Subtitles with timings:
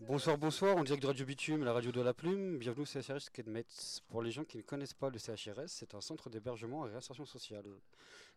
[0.00, 2.56] Bonsoir, bonsoir, on direct de Radio Bitume, la radio de la plume.
[2.58, 4.00] Bienvenue au CHRS Kedmetz.
[4.08, 7.24] Pour les gens qui ne connaissent pas le CHRS, c'est un centre d'hébergement et réinsertion
[7.26, 7.64] sociale.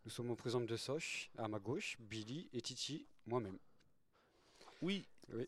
[0.04, 3.60] Nous sommes au présent de Soch, à ma gauche, Billy et Titi, moi-même.
[4.82, 5.08] Oui.
[5.32, 5.48] Oui.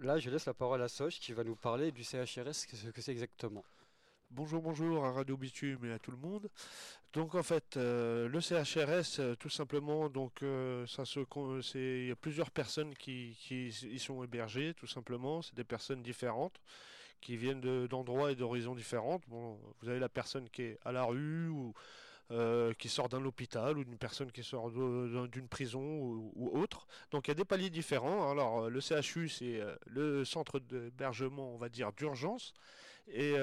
[0.00, 3.00] Là, je laisse la parole à Soch qui va nous parler du CHRS, ce que
[3.00, 3.64] c'est exactement.
[4.30, 6.50] Bonjour, bonjour à Radio Bitume et à tout le monde.
[7.16, 11.20] Donc en fait, euh, le CHRS, euh, tout simplement, donc euh, ça se,
[11.62, 15.40] c'est, il y a plusieurs personnes qui, qui y sont hébergées, tout simplement.
[15.40, 16.60] C'est des personnes différentes
[17.22, 19.22] qui viennent de, d'endroits et d'horizons différentes.
[19.28, 21.72] Bon, vous avez la personne qui est à la rue ou
[22.78, 26.86] qui sort d'un hôpital ou d'une personne qui sort d'une prison ou, ou, autre.
[27.12, 28.30] Donc il y a des paliers différents.
[28.30, 32.52] Alors le CHU, c'est le centre d'hébergement, on va dire, d'urgence.
[33.06, 33.36] Et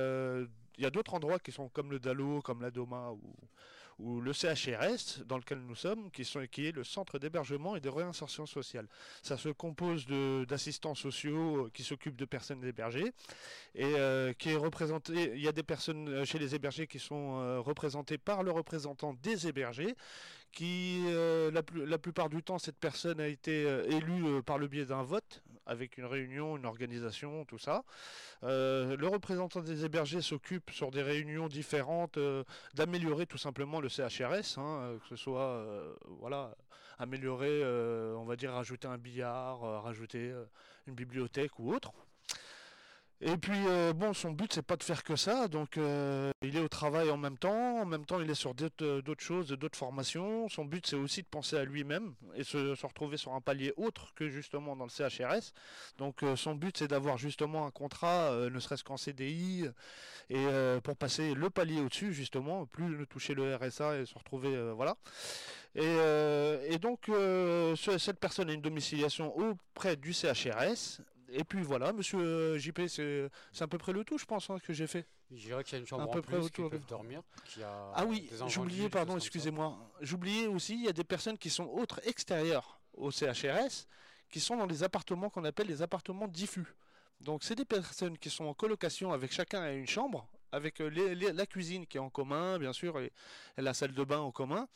[0.77, 3.11] il y a d'autres endroits qui sont comme le DALO, comme la DOMA
[3.99, 7.89] ou, le CHRS dans lequel nous sommes, qui, sont, est le centre d'hébergement et de
[7.89, 8.87] réinsertion sociale.
[9.21, 10.07] Ça se compose
[10.47, 13.13] d'assistants sociaux euh, qui s'occupent de personnes hébergées
[13.75, 14.57] et euh, qui est.
[15.09, 19.13] Il y a des personnes euh, chez les hébergés qui sont représentées par le représentant
[19.13, 19.95] des hébergés,
[20.51, 21.03] qui
[21.51, 25.97] la, plupart du temps cette personne a été élue par le biais d'un vote avec
[25.97, 27.83] une réunion, une organisation, tout ça.
[28.41, 32.17] le représentant des hébergés s'occupe sur des réunions différentes
[32.73, 36.55] d'améliorer tout simplement le CHRS, hein, euh, que ce soit euh, voilà,
[36.99, 40.33] améliorer, euh, on va dire rajouter un billard, rajouter
[40.87, 41.91] une bibliothèque ou autre.
[43.25, 46.57] Et puis euh, bon, son but c'est pas de faire que ça, donc euh, il
[46.57, 49.47] est au travail en même temps, en même temps il est sur d'autres euh, choses,
[49.47, 50.49] d'autres formations.
[50.49, 54.13] Son but c'est aussi de penser à lui-même et se, retrouver sur un palier autre
[54.13, 55.53] que justement dans le CHRS.
[55.97, 59.67] Donc son but c'est d'avoir justement un contrat, ne serait-ce qu'en CDI,
[60.29, 60.45] et
[60.83, 64.97] pour passer le palier au-dessus justement, plus ne toucher le RSA et se retrouver voilà.
[65.75, 67.09] Et donc
[67.77, 70.99] cette personne a une domiciliation auprès du CHRS
[71.33, 74.57] et puis voilà, monsieur euh, JP, c'est à peu près le tout, je pense, hein,
[74.63, 75.05] que j'ai fait.
[75.31, 77.21] Je dirais qu'il y a une chambre à peu près plus qui peuvent dormir.
[77.61, 79.75] ah oui, j'oubliais, pardon, excusez-moi.
[80.01, 83.87] J'oubliais aussi, il y a des personnes qui sont autres extérieures au CHRS,
[84.29, 86.75] qui sont dans les appartements qu'on appelle les appartements diffus.
[87.19, 91.45] Donc c'est des personnes qui sont en colocation avec chacun une chambre, avec euh, la
[91.47, 93.11] cuisine qui est en commun, bien sûr, et,
[93.57, 94.67] la salle de bain en commun.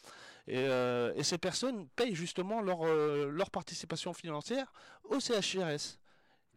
[0.47, 4.71] Et, euh, ces personnes payent justement leur, leur participation financière
[5.09, 5.99] au CHRS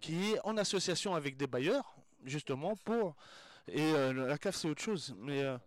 [0.00, 1.94] qui est en association avec des bailleurs,
[2.24, 3.14] justement, pour...
[3.68, 5.42] Et euh, la CAF, c'est autre chose, mais...
[5.42, 5.58] Euh,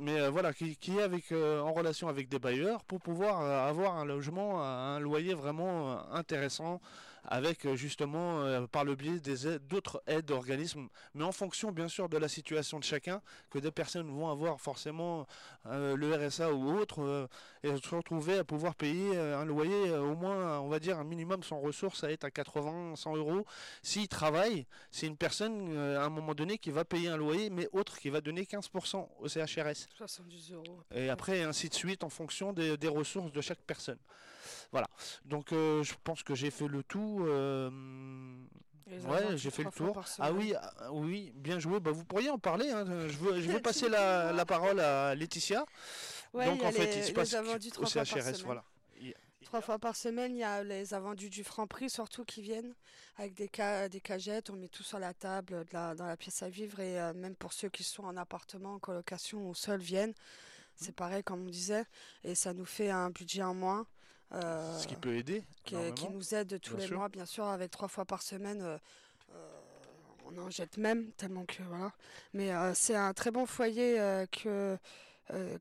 [0.00, 3.96] mais euh, voilà, qui, qui, est avec, en relation avec des bailleurs pour pouvoir avoir
[3.96, 6.80] un logement, un loyer vraiment intéressant
[7.28, 11.88] avec euh, justement euh, par le biais des d'autres aides d'organismes, mais en fonction bien
[11.88, 15.26] sûr de la situation de chacun, que des personnes vont avoir forcément
[15.66, 17.28] euh, le RSA ou autre
[17.62, 21.42] et se retrouver à pouvoir payer un loyer au moins, on va dire un minimum
[21.42, 23.44] sans ressources à être à 80, 100 euros.
[23.82, 27.68] S'il travaille, c'est une personne à un moment donné qui va payer un loyer, mais
[27.72, 29.88] autre qui va donner 15% au CHRS.
[29.96, 30.80] 70 euros.
[30.94, 33.98] Et après ainsi de suite en fonction des, des ressources de chaque personne.
[34.72, 34.88] Voilà.
[35.24, 37.24] Donc je pense que j'ai fait le tout.
[37.26, 37.70] Euh,
[38.86, 40.02] ouais, j'ai fait le tour.
[40.18, 41.80] Ah oui, ah, oui, bien joué.
[41.80, 42.70] Bah, vous pourriez en parler.
[42.70, 42.84] Hein.
[43.08, 45.64] Je, veux, je passer la, la, parole à Laetitia.
[46.34, 48.64] Donc en fait, il se passe au CHRS, voilà.
[49.48, 52.74] Trois fois par semaine, il y a les invendus du Franprix surtout qui viennent
[53.16, 54.50] avec des, ca des cagettes.
[54.50, 57.14] On met tout sur la table de la, dans la pièce à vivre et euh,
[57.14, 60.12] même pour ceux qui sont en appartement, en colocation ou seuls viennent.
[60.76, 61.86] C'est pareil comme on disait
[62.24, 63.86] et ça nous fait un budget en moins.
[64.32, 65.44] Euh, Ce qui peut aider.
[65.64, 68.62] Qui, qui nous aide tous les mois, bien sûr, avec trois fois par semaine.
[68.62, 68.78] Euh,
[69.34, 69.58] euh,
[70.26, 71.92] on en jette même tellement que voilà.
[72.34, 73.96] Mais c'est un très bon foyer
[74.30, 74.76] que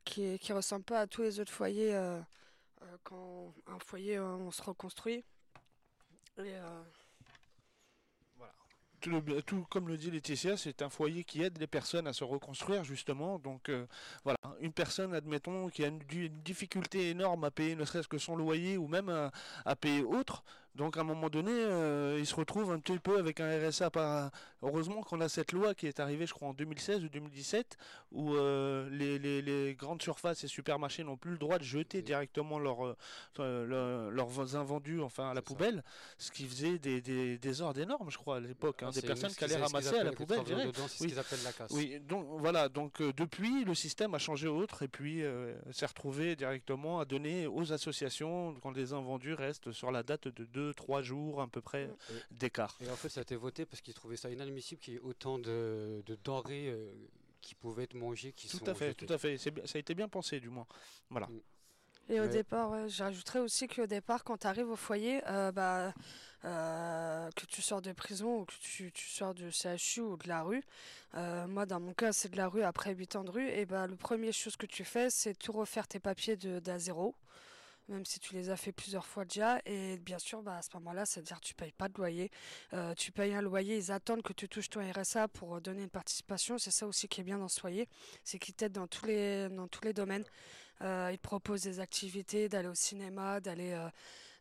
[0.03, 1.97] qui qui ressemble pas à tous les autres foyers
[3.03, 5.23] quand un foyer on se reconstruit.
[6.38, 6.53] Et,
[9.46, 12.84] tout, comme le dit Laetitia, c'est un foyer qui aide les personnes à se reconstruire
[12.84, 13.40] justement.
[13.40, 13.85] Donc euh,
[14.24, 16.00] voilà, une personne, admettons, qui a une,
[16.44, 19.09] difficulté énorme à payer ne serait-ce que son loyer ou même
[19.66, 20.44] à, payer autre.
[20.77, 23.89] Donc à un moment donné, euh, il se retrouve un petit peu avec un RSA.
[23.89, 24.31] Par...
[24.62, 27.77] Heureusement qu'on a cette loi qui est arrivée, je crois, en 2016 ou 2017,
[28.12, 32.95] où euh, les, grandes surfaces et supermarchés n'ont plus le droit de jeter directement leurs
[33.38, 35.83] leurs invendus enfin à la poubelle,
[36.18, 38.83] ce qui faisait des, des, ordres énormes, je crois, à l'époque.
[38.83, 40.41] Hein, des personnes qui allaient ramasser à la poubelle.
[40.45, 40.71] C'est oui.
[40.88, 41.71] ce qu'ils appellent la casse.
[41.71, 45.85] Oui, donc voilà, donc euh, depuis le système a changé autre et puis euh, s'est
[45.85, 51.02] retrouvé directement à donner aux associations quand les invendus restent sur la date de 2-3
[51.02, 51.90] jours à peu près
[52.31, 52.78] d'écart.
[52.81, 55.02] Et en fait ça a été voté parce qu'ils trouvaient ça inadmissible qu'il y ait
[55.02, 56.92] autant de, de denrées euh,
[57.42, 59.94] qui pouvaient être mangées qui tout sont à fait, Tout à fait, ça a été
[59.96, 60.68] bien pensé du moins.
[61.10, 61.28] Voilà.
[61.28, 61.40] Mm.
[62.10, 65.19] Et au départ, j'ajouterais aussi qu'au départ, quand tu arrives au foyer,
[65.54, 65.94] bah,
[66.42, 70.64] que tu sors de prison ou que tu, sors du CHU ou de la rue,
[71.14, 73.88] moi dans mon cas c'est de la rue après 8 ans de rue, et bah,
[73.88, 77.14] le premier chose que tu fais c'est tout refaire tes papiers d'A zéro
[77.88, 79.60] même si tu les as fait plusieurs fois déjà.
[79.66, 82.31] Et bien sûr, bah, à ce moment-là, c'est-à-dire tu payes pas de loyer.
[82.74, 85.89] Euh, tu payes un loyer, ils attendent que tu touches ton RSA pour donner une
[85.89, 86.57] participation.
[86.57, 87.88] C'est ça aussi qui est bien dans ce foyer,
[88.24, 90.25] c'est qu'ils t'aident dans tous les, dans tous les domaines.
[90.81, 93.78] Euh, ils proposent des activités, d'aller au cinéma, d'aller...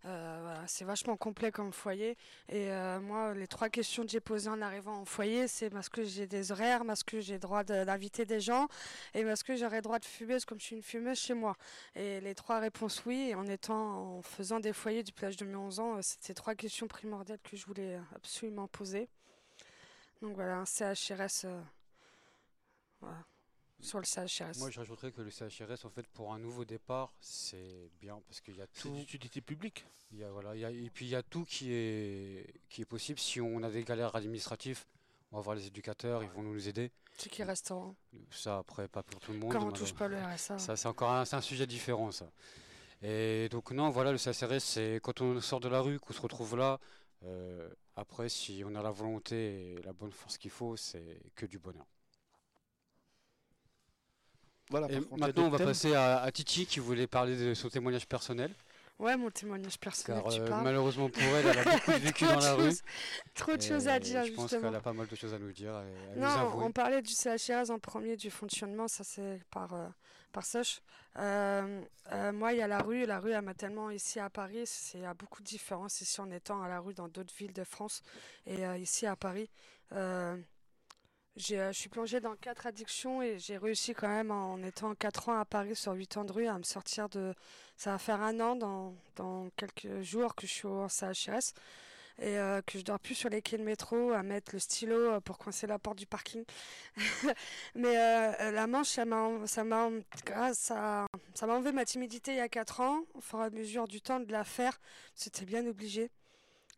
[0.06, 2.16] Euh, c'est vachement complet comme foyer.
[2.48, 5.90] Et euh, moi, les trois questions que j'ai posées en arrivant au foyer, c'est est-ce
[5.90, 8.68] que j'ai des horaires, est-ce que j'ai droit d'inviter des gens,
[9.14, 11.56] et est-ce que j'aurais droit de fumer comme je suis une fumeuse chez moi.
[11.94, 13.34] Et les trois réponses oui.
[13.34, 16.54] En étant, en faisant des foyers du plage de mes 11 ans, euh, c'était trois
[16.54, 19.08] questions primordiales que je voulais absolument poser.
[20.22, 21.46] Donc voilà, un CHRS.
[23.00, 23.18] voilà
[23.86, 24.58] sur le CHRS.
[24.58, 28.40] Moi, je rajouterais que le CHRS, en fait, pour un nouveau départ, c'est bien parce
[28.40, 28.88] qu'il y a tout.
[28.88, 29.84] C'est d'utilité publique.
[30.12, 32.60] Il y a, voilà, il y a, et puis il y a tout qui est,
[32.68, 33.18] qui est possible.
[33.18, 34.84] Si on a des galères administratives,
[35.32, 36.90] on va voir les éducateurs, ils vont nous aider.
[37.16, 37.94] C'est qui restaurant.
[38.30, 39.52] Ça, après, pas pour tout le monde.
[39.52, 40.58] Quand on touche pas le RSA.
[40.58, 42.30] Ça, c'est encore un, un, sujet différent, ça.
[43.02, 46.20] Et donc, non, voilà, le CHRS, c'est quand on sort de la rue, qu'on se
[46.20, 46.78] retrouve là.
[47.24, 51.46] Euh, après, si on a la volonté et la bonne force qu'il faut, c'est que
[51.46, 51.86] du bonheur.
[54.70, 58.50] Voilà, maintenant, on va passer à, Titi qui voulait parler de son témoignage personnel.
[58.98, 60.22] Ouais, mon témoignage personnel.
[60.22, 62.72] Car, euh, malheureusement pour elle, elle a beaucoup vécu dans la rue.
[63.34, 65.52] Trop de choses à dire, je pense qu'elle a pas mal de choses à nous
[65.52, 65.72] dire.
[66.16, 69.86] non, on parlait du CHRS en premier, du fonctionnement, ça c'est par, euh,
[70.32, 70.80] par Soch.
[71.18, 71.82] Euh,
[72.32, 73.04] moi, il y a la rue.
[73.04, 74.64] La rue, elle m'a tellement ici à Paris.
[74.94, 77.52] Il y a beaucoup de différences ici en étant à la rue dans d'autres villes
[77.52, 78.02] de France
[78.46, 79.50] et ici à Paris.
[81.52, 85.28] Euh, je suis plongée dans quatre addictions et j'ai réussi quand même en étant quatre
[85.28, 87.34] ans à Paris sur huit ans de rue à me sortir de...
[87.76, 91.52] Ça va faire un an dans, dans quelques jours que je suis au CHRS
[92.18, 94.96] et euh, que je dors plus sur les quais de métro à mettre le stylo
[94.96, 96.42] euh, pour coincer la porte du parking.
[97.74, 97.94] Mais
[98.52, 99.62] la manche, ça m'a, ça
[100.54, 101.06] ça,
[101.46, 103.00] m'a enlevé ma timidité il y a quatre ans.
[103.12, 104.80] Au fur et à mesure du temps de la faire,
[105.14, 106.10] c'était bien obligé.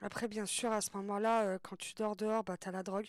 [0.00, 3.08] Après, bien sûr, à ce moment-là, quand tu dors dehors, bah, tu as la drogue.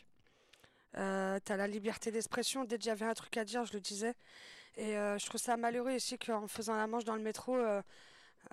[0.97, 2.63] Euh, tu as la liberté d'expression.
[2.65, 4.15] Dès que j'avais un truc à dire, je le disais.
[4.77, 7.81] Et euh, je trouve ça malheureux ici qu'en faisant la manche dans le métro, euh,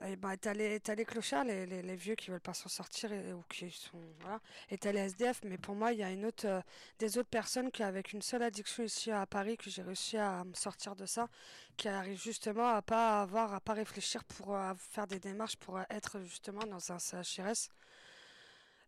[0.05, 4.00] et ben, t'as les, clochards, les, vieux qui veulent pas s'en sortir ou qui sont
[4.21, 4.41] voilà,
[4.71, 5.41] et t'as les SDF.
[5.44, 6.62] Mais pour moi, il y a autre,
[6.99, 10.44] des autres personnes qui avec une seule addiction ici à Paris que j'ai réussi à
[10.44, 11.29] me sortir de ça,
[11.77, 16.21] qui arrivent justement à pas avoir, à pas réfléchir pour faire des démarches pour être
[16.23, 17.71] justement dans un CHRS.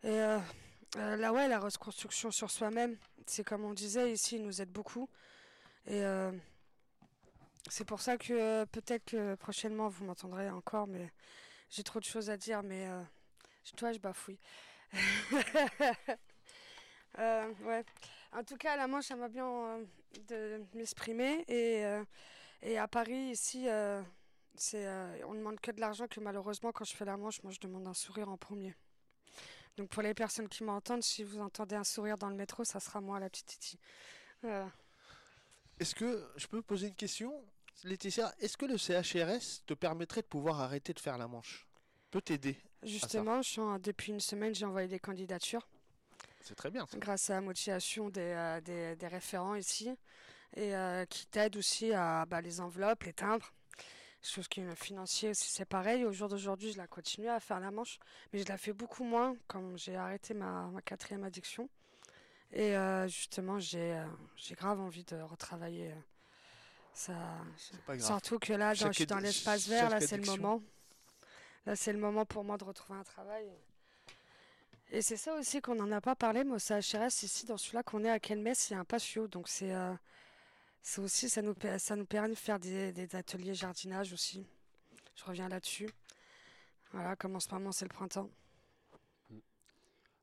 [0.03, 0.21] Et
[0.97, 2.97] là ouais, la reconstruction sur soi-même,
[3.27, 5.09] c'est comme on disait, ici, il nous aide beaucoup.
[5.87, 6.33] Et euh,
[7.69, 11.11] c'est pour ça que euh, peut-être que prochainement, vous m'entendrez encore, mais
[11.71, 13.03] j'ai trop de choses à dire, mais euh,
[13.77, 14.39] toi, je bafouille.
[17.19, 17.85] ouais.
[18.33, 19.79] En tout cas, la Manche, ça m'a bien
[20.29, 21.45] de m'exprimer.
[21.49, 21.85] Et,
[22.63, 23.67] et à Paris, ici,
[24.55, 24.87] c'est,
[25.25, 27.61] on ne demande que de l'argent que malheureusement, quand je fais la Manche, moi, je
[27.61, 28.75] demande un sourire en premier.
[29.79, 32.81] Donc pour les personnes qui m'entendent, si vous entendez un sourire dans le métro, ça
[32.81, 33.79] sera moi la petite Titi.
[35.79, 37.33] Est-ce que je peux poser une question?
[37.85, 41.69] Laetitia, est-ce que le CHRS te permettrait de pouvoir arrêter de faire la manche?
[42.11, 43.41] Peut t'aider Justement,
[43.79, 45.69] depuis une semaine, j'ai envoyé des candidatures.
[46.41, 46.87] C'est très bien.
[46.97, 49.91] Grâce à la motivation des, euh, des, référents ici.
[50.57, 53.53] Et euh, qui t'aident aussi à bah, les enveloppes, les timbres.
[54.23, 56.05] Chose qui est financier aussi, c'est pareil.
[56.05, 57.99] Au jour d'aujourd'hui, je la continue à faire la manche,
[58.33, 61.69] mais je la fais beaucoup moins quand j'ai arrêté ma, quatrième addiction.
[62.53, 64.05] Et euh, justement, j'ai euh,
[64.37, 65.93] j'ai grave envie de retravailler.
[65.93, 65.95] Euh,
[66.93, 67.15] ça,
[68.01, 70.63] surtout que là, je suis dans l'espace vert, là, c'est le moment.
[71.65, 73.49] Là, c'est le moment pour moi de retrouver un travail.
[74.91, 77.83] Et c'est ça aussi qu'on n'en a pas parlé, mais au CHRS, ici, dans celui-là
[77.85, 79.29] qu'on est à Kelmes, il y a un patio.
[79.29, 79.73] Donc, c'est
[80.83, 84.47] c'est aussi, ça nous, ça nous permet de faire des, des, ateliers jardinage aussi.
[85.15, 85.91] Je reviens là-dessus.
[86.93, 88.31] Voilà, comme en ce moment c'est le printemps.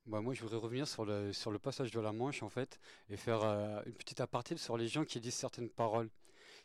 [0.08, 2.80] Bah moi, je voudrais revenir sur le, sur le passage de la Manche, en fait,
[3.10, 6.10] et faire euh, une petite aparté sur les gens qui disent certaines paroles.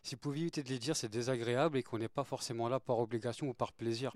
[0.02, 2.80] Si vous pouviez éviter de les dire, c'est désagréable et qu'on n'est pas forcément là
[2.80, 4.12] par obligation ou par plaisir.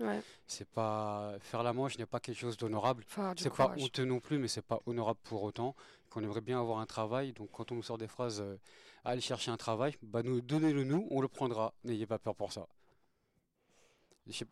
[0.47, 3.05] C'est pas faire la manche n'est pas quelque chose d'honorable.
[3.37, 5.75] c'est pas honteux non plus, mais c'est pas honorable pour autant.
[6.09, 7.33] Qu'on aimerait bien avoir un travail.
[7.33, 8.57] Donc quand on nous sort des phrases, euh,
[9.05, 11.73] aller chercher un travail, bah nous donnez-le nous, on le prendra.
[11.83, 12.67] N'ayez pas peur pour ça.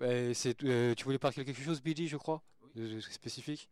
[0.01, 0.33] Euh,
[0.63, 2.43] euh, tu voulais parler de quelque chose, Billy, je crois,
[3.09, 3.69] spécifique?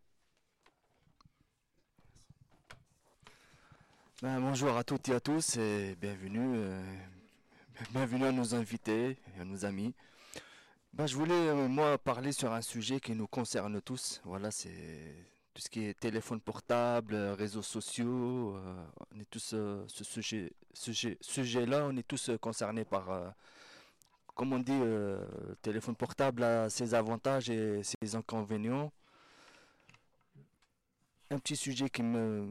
[4.22, 6.60] Ben, bonjour à toutes et à tous et bienvenue.
[7.92, 9.94] Bienvenue à nos invités et à nos amis.
[10.94, 14.22] bah, Je voulais, moi, parler sur un sujet qui nous concerne tous.
[14.24, 15.16] Voilà, c'est
[15.54, 18.58] tout ce qui est téléphone portable, réseaux sociaux.
[19.14, 19.56] on est tous,
[19.88, 23.34] ce sujet, sujet, sujet-là, on est tous concernés par
[24.36, 25.24] comme on dit, euh,
[25.62, 28.92] téléphone portable a ses avantages et ses inconvénients.
[31.30, 32.50] Un petit sujet qui me.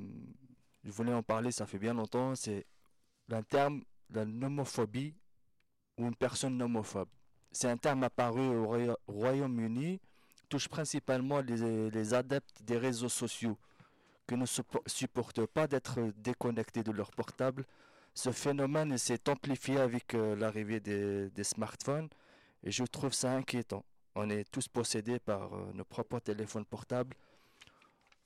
[0.84, 2.64] Je voulais en parler, ça fait bien longtemps, c'est
[3.28, 5.14] le terme la nomophobie
[5.98, 7.08] ou une personne nomophobe.
[7.52, 8.66] C'est un terme apparu au
[9.08, 10.00] Royaume-Uni,
[10.50, 13.56] touche principalement les, adeptes des réseaux sociaux
[14.26, 14.46] qui ne
[14.86, 17.64] supportent pas d'être déconnectés de leur portable
[18.14, 22.08] ce phénomène s'est amplifié avec euh, l'arrivée des, smartphones
[22.62, 23.84] et je trouve ça inquiétant.
[24.14, 27.16] On est tous possédés par euh, nos propres téléphones portables.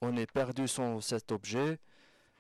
[0.00, 1.78] On est perdu sans cet objet.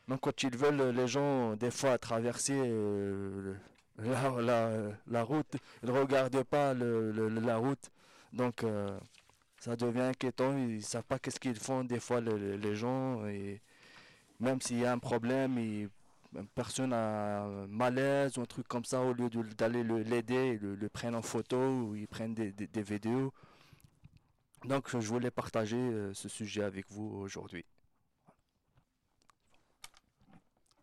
[0.08, 3.54] Donc quand ils veulent, les gens, des fois, traverser euh,
[3.98, 7.90] la, route, ils ne regardent pas la route.
[8.32, 8.64] Donc
[9.64, 10.56] ça devient inquiétant.
[10.58, 13.26] Ils ne savent pas qu'est-ce qu'ils font des fois les, gens.
[13.26, 13.62] Et
[14.38, 15.88] même s'il y a un problème, ils
[16.54, 20.88] personne a un malaise ou un truc comme ça, au lieu d'aller l'aider, le, le,
[20.88, 23.32] prennent en photo ou ils prennent des, des, vidéos.
[24.64, 27.64] Donc je voulais partager euh, ce sujet avec vous aujourd'hui.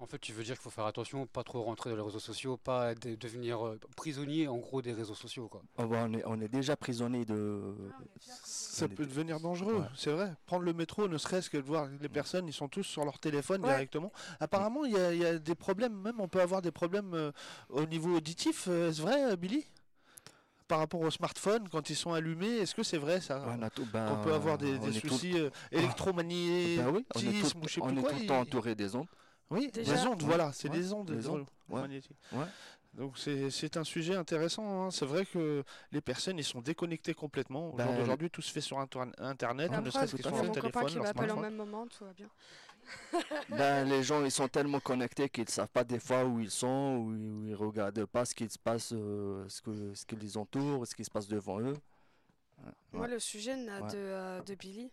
[0.01, 2.17] En fait, tu veux dire qu'il faut faire attention, pas trop rentrer dans les réseaux
[2.17, 5.47] sociaux, pas devenir euh, prisonnier en gros des réseaux sociaux.
[5.47, 5.61] Quoi.
[5.77, 7.75] Oh, bah, on, est, on, est, déjà prisonnier de.
[8.43, 10.33] Ça peut devenir dangereux, c'est vrai.
[10.47, 13.19] Prendre le métro, ne serait-ce que de voir les personnes, ils sont tous sur leur
[13.19, 14.11] téléphone directement.
[14.39, 17.31] Apparemment, il y, a des problèmes, même on peut avoir des problèmes euh,
[17.69, 18.65] au niveau auditif.
[18.69, 19.67] Euh, est-ce vrai, Billy?
[20.67, 23.43] Par rapport au smartphone quand ils sont allumés Est-ce que c'est vrai ça?
[23.45, 25.35] On, ben, peut avoir des, soucis
[25.71, 29.05] électromagnétisme ben oui, on est tout, on est tout le temps entouré des ondes.
[29.51, 32.17] Oui, des ondes, voilà, c'est des ondes, magnétiques.
[32.93, 34.87] Donc c'est un sujet intéressant.
[34.87, 34.91] Hein.
[34.91, 37.69] C'est vrai que les personnes ils sont déconnectées complètement.
[37.69, 40.85] Ben, Aujourd'hui tout se fait sur internet, ne serait-ce que sur leur téléphone.
[40.87, 42.29] qui m'appelle en même moment, tout va bien.
[43.49, 46.49] ben, les gens ils sont tellement connectés qu'ils ne savent pas des fois où ils
[46.49, 50.15] sont, où, ils ne regardent pas ce qui se passe, euh, ce, que, ce qui
[50.15, 51.77] les entoure, ce qui se passe devant eux.
[52.91, 54.91] Moi le sujet de, euh, de Billy,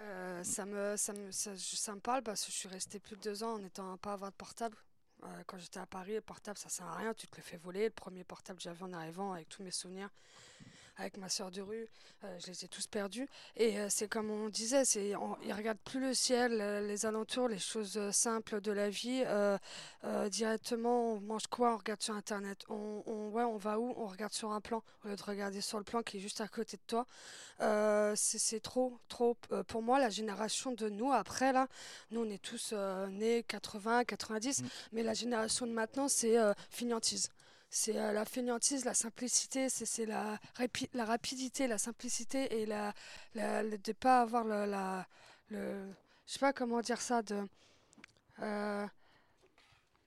[0.00, 3.16] euh, ça, me, ça, me, ça, ça, me parle parce que je suis restée plus
[3.16, 4.76] de deux ans en étant pas avoir de portable.
[5.24, 7.58] Euh, quand j'étais à Paris, le portable ça sert à rien, tu te le fais
[7.58, 7.84] voler.
[7.84, 10.08] Le premier portable j'avais en arrivant avec tous mes souvenirs,
[11.00, 11.88] avec ma soeur de rue,
[12.24, 13.26] euh, je les ai tous perdus.
[13.56, 17.06] Et euh, c'est comme on disait, c'est, on, ils regardent plus le ciel, euh, les
[17.06, 19.24] alentours, les choses simples de la vie.
[20.30, 22.64] directement, on mange quoi On regarde sur Internet.
[22.68, 25.60] On, on, ouais, on va où On regarde sur un plan, au lieu de regarder
[25.60, 27.06] sur le plan qui est juste à côté de toi.
[28.16, 29.36] c'est, trop, trop.
[29.68, 31.68] pour moi, la génération de nous, après, là,
[32.10, 32.74] nous, on est tous
[33.10, 34.66] nés 80, 90, mm.
[34.92, 36.36] mais la génération de maintenant, c'est
[36.68, 37.30] finiantise
[37.70, 40.38] c'est euh, la fainéantise, la simplicité, c'est la,
[40.92, 42.92] la rapidité, la simplicité et la,
[43.36, 45.06] la de ne pas avoir le, la,
[45.50, 45.88] le.
[46.26, 47.46] Je sais pas comment dire ça, de.
[48.42, 48.86] Euh,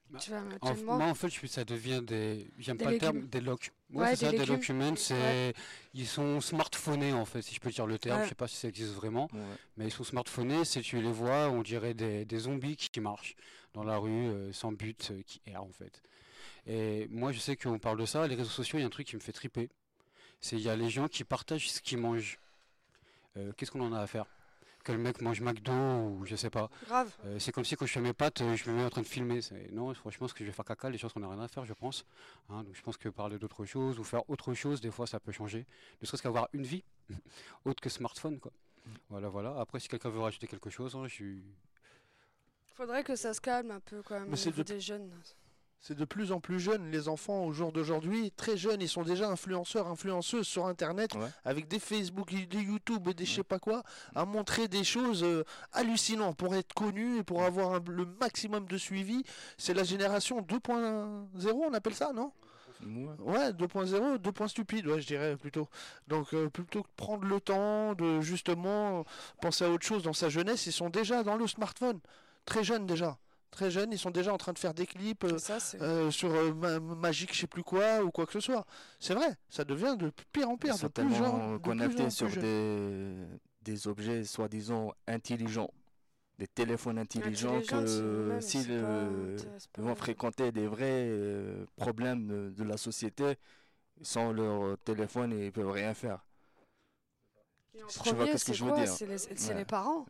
[0.09, 2.51] bah, tu vas en, moi, en fait, je, ça devient des.
[2.59, 3.71] J'aime pas le terme, des locs.
[3.93, 4.95] Ouais, c'est ça, des documents.
[4.97, 5.53] C'est,
[5.93, 8.23] Ils sont smartphonés, en fait, si je peux dire le terme.
[8.23, 9.29] Je sais pas si ça existe vraiment.
[9.77, 10.65] Mais ils sont smartphonés.
[10.65, 13.35] Si tu les vois, on dirait des, des zombies qui marchent
[13.73, 16.01] dans la rue, euh, sans but, qui errent, en fait.
[16.67, 18.27] Et moi, je sais qu'on parle de ça.
[18.27, 19.69] Les réseaux sociaux, il y a un truc qui me fait triper.
[20.39, 22.39] C'est il y a les gens qui partagent ce qu'ils mangent.
[23.37, 24.25] Euh, qu'est-ce qu'on en a à faire?
[24.83, 26.69] Que le mec mange McDo ou je sais pas.
[26.85, 27.11] Grave.
[27.25, 29.01] Euh, c'est comme si quand je fais mes pâtes, euh, je me mets en train
[29.01, 29.39] de filmer.
[29.71, 31.63] Non, franchement, ce que je vais faire caca, les choses qu'on n'a rien à faire,
[31.63, 32.05] je pense.
[32.49, 32.63] Hein.
[32.63, 35.31] donc je pense que parler d'autre chose ou faire autre chose, des fois, ça peut
[35.31, 35.65] changer.
[36.01, 36.83] Ne serait-ce qu'avoir une vie
[37.65, 38.51] autre que smartphone, quoi.
[38.85, 38.89] Mm.
[39.09, 39.55] Voilà, voilà.
[39.59, 41.43] Après, si quelqu'un veut rajouter quelque chose, hein, je suis.
[42.73, 45.09] Faudrait que ça se calme un peu quand même Mais c'est des jeunes.
[45.85, 49.03] C'est de plus en plus jeune, les enfants au jour d'aujourd'hui, très jeunes, ils sont
[49.03, 51.11] déjà influenceurs, influenceuses sur Internet,
[51.43, 53.83] avec des Facebook, des YouTube et des je sais pas quoi,
[54.15, 58.77] à montrer des choses euh, hallucinantes pour être connus et pour avoir le maximum de
[58.77, 59.23] suivi.
[59.57, 62.31] C'est la génération 2.0, on appelle ça, non?
[63.19, 64.47] Ouais, 2.0, 2.
[64.47, 65.67] stupide, ouais, je dirais plutôt.
[66.07, 69.03] Donc, euh, plutôt que de prendre le temps de justement
[69.41, 71.99] penser à autre chose dans sa jeunesse, ils sont déjà dans le smartphone.
[72.45, 73.17] Très jeunes déjà
[73.53, 75.37] très jeunes, ils sont déjà en train de faire des clips euh,
[75.81, 78.65] euh, sur euh, Magique, je sais plus quoi, ou quoi que ce soit.
[78.99, 80.73] C'est vrai, ça devient de pire en pire.
[80.75, 83.15] Ils sont de connectés sur des,
[83.61, 85.71] des objets soi-disant intelligents
[86.39, 88.83] des téléphones intelligents que s'ils
[89.77, 91.07] vont fréquenter des vrais
[91.77, 93.35] problèmes de, la société,
[94.01, 96.25] sans leur téléphone, ils peuvent rien faire.
[98.03, 98.91] tu vois ce que je veux dire?
[98.91, 100.07] C'est les, parents.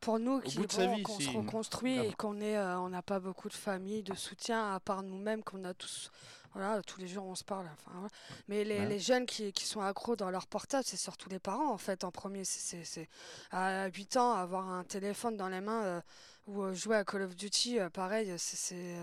[0.00, 0.56] Pour nous qui
[1.02, 4.74] qu'on se reconstruit et qu'on est, euh, on n'a pas beaucoup de famille, de soutien
[4.74, 6.10] à part nous-mêmes qu'on a tous
[6.54, 7.66] voilà, tous les jours on se parle.
[7.72, 8.08] Enfin,
[8.48, 11.72] Mais les, les jeunes qui, qui, sont accros dans leur portable, c'est surtout les parents
[11.72, 12.44] en fait en premier.
[12.44, 13.08] C'est
[13.50, 16.02] à 8 ans avoir un téléphone dans les mains
[16.46, 18.96] ou jouer à Call of Duty, pareil, c'est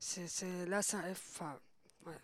[0.00, 0.80] c'est là,
[1.10, 1.56] enfin,
[2.06, 2.18] ouais.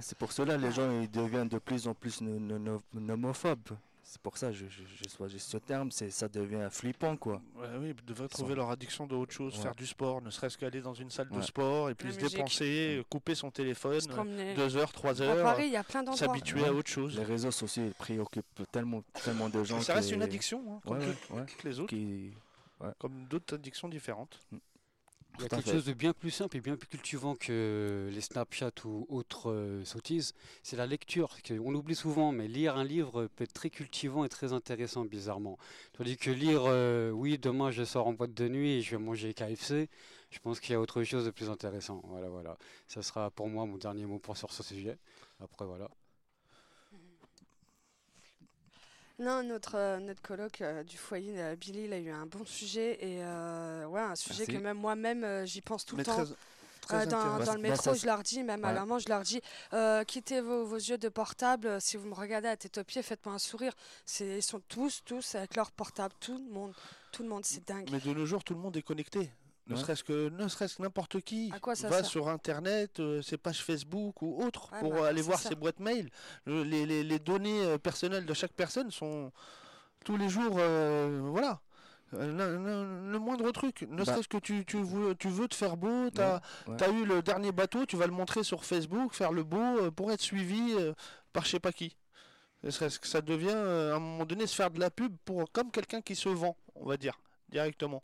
[0.00, 3.78] C'est pour cela les gens ils deviennent de plus en plus nomophobes.
[4.12, 7.40] C'est pour ça que je, je, choisi ce terme, c'est ça devient flippant quoi.
[7.80, 10.82] oui, ils devraient trouver leur addiction de autre chose, faire du sport, ne serait-ce qu'aller
[10.82, 14.02] dans une salle de sport et puis se dépenser, couper son téléphone,
[14.54, 17.16] deux heures, trois heures, Paris, y a plein s'habituer à autre chose.
[17.16, 19.80] Les réseaux sociaux préoccupent tellement, tellement de gens.
[19.80, 21.94] Ça reste une addiction, hein, comme, toutes les autres,
[22.98, 24.38] comme d'autres addictions différentes.
[24.50, 24.56] Mm.
[25.38, 28.20] Il y a quelque chose de bien plus simple et bien plus cultivant que les
[28.20, 31.36] Snapchat ou autres euh, sottises, c'est la lecture.
[31.64, 35.58] On oublie souvent, mais lire un livre peut être très cultivant et très intéressant, bizarrement.
[35.94, 39.02] Tandis que lire, euh, oui, demain je sors en boîte de nuit et je vais
[39.02, 39.88] manger KFC,
[40.30, 42.02] je pense qu'il y a autre chose de plus intéressant.
[42.04, 42.58] Voilà, voilà.
[42.86, 44.98] Ça sera pour moi mon dernier mot pour sur ce sujet.
[45.40, 45.88] Après, voilà.
[49.18, 52.44] Non, notre, euh, notre colloque euh, du foyer, euh, Billy, il a eu un bon
[52.44, 53.18] sujet et
[53.86, 56.24] ouais, un sujet que même moi-même j'y pense tout le temps.
[56.90, 59.40] dans, dans, le métro, je leur dis, même à la main, je leur dis
[60.06, 61.80] quittez vos, vos, yeux de portable.
[61.80, 63.72] Si vous me regardez à tête aux pieds, faites-moi un sourire.
[64.20, 66.14] Ils sont tous, tous avec leur portable.
[66.20, 66.74] Tout le monde,
[67.12, 67.88] tout le monde, c'est dingue.
[67.92, 69.30] Mais de nos jours, tout le monde est connecté.
[69.68, 71.52] Ne serait-ce que ne serait-ce que n'importe qui
[71.84, 75.78] va sur internet, euh, ses pages Facebook ou autres pour bah, aller voir ses boîtes
[75.78, 76.10] mail.
[76.46, 79.32] les, les, les, données euh, personnelles de chaque personne sont
[80.04, 81.60] tous les jours euh, voilà.
[82.14, 84.04] Le, moindre truc, ne bah.
[84.04, 86.42] serait-ce que tu, tu, veux, tu veux te faire beau, tu as,
[86.90, 90.20] eu le dernier bateau, tu vas le montrer sur Facebook, faire le beau pour être
[90.20, 90.74] suivi
[91.32, 91.96] par je sais pas qui.
[92.64, 95.50] Ne serait-ce que ça devient à un moment donné se faire de la pub pour
[95.52, 98.02] comme quelqu'un qui se vend, on va dire, directement.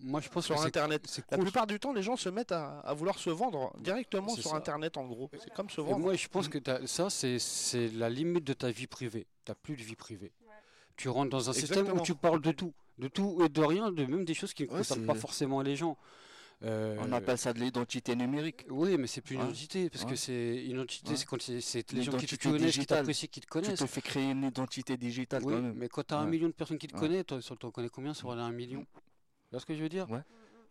[0.00, 1.22] Moi, je pense sur Internet.
[1.30, 4.96] La plupart du temps, les gens se mettent à, vouloir se vendre directement sur Internet,
[4.96, 5.30] en gros.
[5.38, 5.98] C'est comme se vendre.
[5.98, 9.26] moi, je pense que ça, c'est la limite de ta vie privée.
[9.44, 10.32] Tu n'as plus de vie privée.
[10.96, 12.72] Tu rentres dans un système où tu parles de tout.
[12.98, 15.76] De tout et de rien, de même des choses qui ne concernent pas forcément les
[15.76, 15.96] gens.
[16.64, 18.66] Euh, On appelle ça de l'identité numérique.
[18.68, 22.02] Oui, mais c'est plus une identité, parce que c'est une identité, c'est quand c'est les
[22.02, 23.78] gens qui te connaissent, qui t'apprécient, qui te connaissent.
[23.78, 25.74] Tu te fais créer une identité digitale quand même.
[25.76, 28.14] Mais quand tu as un million de personnes qui te connaissent, tu en connais combien
[28.14, 28.84] sur un million?
[29.50, 30.06] Vois ce que je veux dire?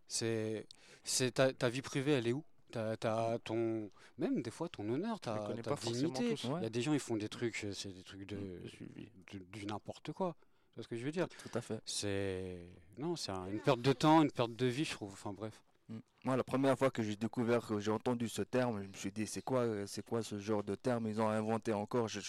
[0.07, 0.65] C'est,
[1.03, 2.43] c'est ta, ta, vie privée, elle est où?
[2.71, 6.35] T'as, ton, même des fois ton honneur, ta, ta dignité.
[6.43, 9.39] Il y a des gens, ils font des trucs, c'est des trucs de, mm.
[9.51, 10.35] du n'importe quoi.
[10.69, 11.27] Tu vois ce que je veux dire?
[11.27, 11.81] Tout à fait.
[11.85, 15.13] C'est, non, c'est une perte de temps, une perte de vie, je trouve.
[15.13, 15.61] Enfin bref.
[15.89, 15.97] Mm.
[16.25, 19.11] Moi, la première fois que j'ai découvert, que j'ai entendu ce terme, je me suis
[19.11, 21.07] dit, c'est quoi, c'est quoi ce genre de terme?
[21.07, 22.07] Ils ont inventé encore.
[22.07, 22.19] Je,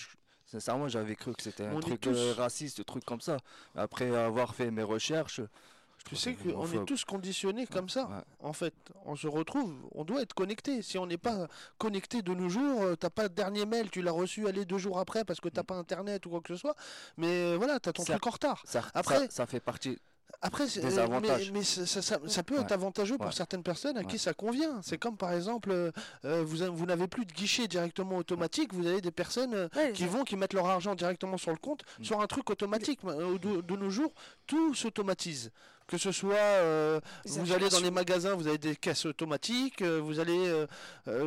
[0.47, 3.39] sincèrement, j'avais cru que c'était un truc euh, raciste, un truc comme ça.
[3.75, 5.41] Après avoir fait mes recherches,
[6.09, 8.25] tu sais qu'on est tous conditionnés comme ça.
[8.41, 10.83] En fait, on se retrouve, on doit être connecté.
[10.83, 14.01] Si on n'est pas connecté de nos jours, euh, t'as pas de dernier mail, tu
[14.01, 15.67] l'as reçu aller deux jours après parce que t'as mm.
[15.67, 16.75] pas internet ou quoi que ce soit.
[17.17, 18.65] Mais euh, voilà, tu as ton truc en retard.
[18.95, 19.99] après, ça fait partie
[20.41, 21.21] après, euh,
[21.53, 24.81] mais, ça, peut être avantageux pour certaines personnes à qui ça convient.
[24.83, 29.01] C'est comme par exemple, euh, vous, vous n'avez plus de guichet directement automatique, vous avez
[29.01, 32.05] des personnes qui vont, qui mettent leur argent directement sur le compte, mm.
[32.05, 33.01] sur un truc automatique.
[33.05, 34.13] de, nos jours,
[34.47, 35.51] tout s'automatise
[35.89, 40.67] que ce soit vous allez dans les magasins, vous avez des caisses automatiques, vous allez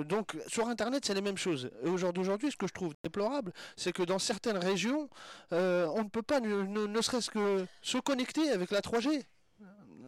[0.06, 1.70] donc sur internet c'est les mêmes choses.
[1.84, 5.10] Et aujourd'hui, ce que je trouve déplorable, c'est que dans certaines régions,
[5.52, 9.24] on ne peut pas ne serait-ce que se connecter avec la 3G.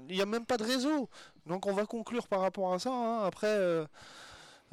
[0.10, 1.10] Il n'y a même pas de réseau.
[1.46, 2.92] Donc on va conclure par rapport à ça.
[2.92, 3.24] Hein.
[3.26, 3.58] Après,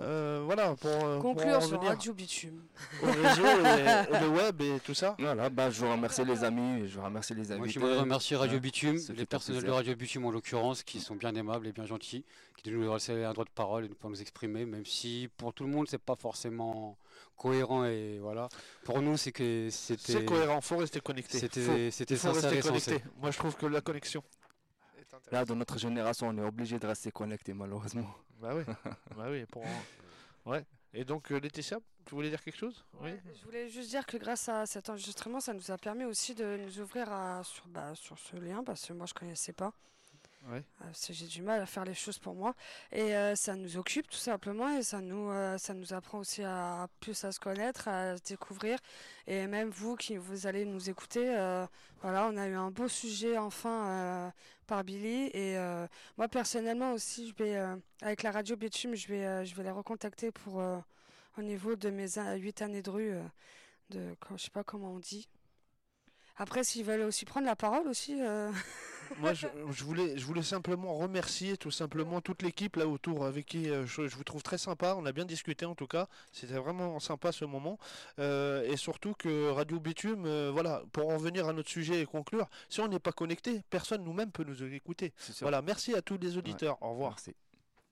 [0.00, 0.74] euh, voilà.
[0.76, 2.62] Pour, euh, conclure sur Radio Bitume.
[3.02, 5.16] Au réseau, et, le web et tout ça.
[5.18, 6.88] Voilà, bah, je vous remercie les amis.
[6.88, 7.60] Je vous remercie les amis.
[7.60, 11.16] Moi, je voudrais remercier Radio Bitume, les personnels de Radio Bitume en l'occurrence, qui sont
[11.16, 12.24] bien aimables et bien gentils,
[12.56, 15.64] qui nous laisser un droit de parole et nous nous exprimer, même si pour tout
[15.64, 16.96] le monde, c'est pas forcément
[17.36, 18.48] cohérent et voilà.
[18.84, 20.12] Pour nous, c'est que c'était.
[20.12, 21.38] C'est cohérent, faut rester connecté.
[21.38, 23.02] C'était, c'était sincère connecté.
[23.20, 24.22] Moi, je trouve que la connexion.
[25.32, 28.06] Là, dans notre génération, on est obligé de rester connecté, malheureusement.
[28.40, 28.62] Bah oui.
[29.16, 29.44] bah oui.
[29.46, 29.64] Pour...
[30.46, 30.64] Ouais.
[30.94, 32.84] Et donc, euh, Laetitia, tu voulais dire quelque chose?
[33.00, 33.10] Oui.
[33.38, 36.56] Je voulais juste dire que grâce à cet enregistrement, ça nous a permis aussi de
[36.56, 39.72] nous ouvrir à, sur, bah, sur ce lien, parce que moi, je connaissais pas.
[40.48, 40.62] Ouais.
[40.82, 42.54] Euh, j'ai du mal à faire les choses pour moi.
[42.92, 46.42] Et euh, ça nous occupe tout simplement et ça nous euh, ça nous apprend aussi
[46.42, 48.78] à plus à se connaître, à se découvrir.
[49.26, 51.26] Et même vous qui vous allez nous écouter,
[52.02, 54.32] voilà, on a eu un beau sujet enfin
[54.66, 55.30] par Billy.
[55.34, 55.56] Et
[56.16, 57.56] moi personnellement aussi je vais
[58.02, 62.08] avec la radio Bitume, je vais je vais les recontacter pour au niveau de mes
[62.38, 63.12] 8 années de rue
[63.90, 65.28] de je sais pas comment on dit
[66.40, 68.16] Après, s'ils veulent aussi prendre la parole aussi.
[68.18, 68.50] Euh,
[69.18, 69.46] Moi, je,
[69.84, 74.02] voulais, je voulais simplement remercier tout simplement toute l'équipe là autour avec qui euh, je,
[74.02, 74.94] vous trouve très sympa.
[74.96, 76.08] On a bien discuté en tout cas.
[76.32, 77.78] C'était vraiment sympa ce moment.
[78.18, 82.48] Euh, et surtout que Radio Bitume, voilà, pour en venir à notre sujet et conclure,
[82.70, 85.12] si on n'est pas connecté, personne nous-mêmes peut nous écouter.
[85.42, 86.78] Voilà, merci à tous les auditeurs.
[86.80, 87.16] Au revoir.
[87.18, 87.34] Merci.